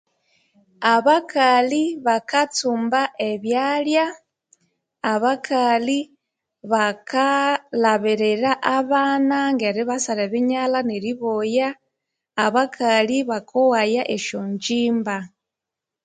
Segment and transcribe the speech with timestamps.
[0.95, 4.05] Abakali bakatsumba ebyalya,
[5.13, 5.99] abakali
[6.71, 11.69] bakalhabirira abana, ngeribasara ebinyalha neri boya,
[12.45, 15.17] abakali bakoghaya esyongyimba.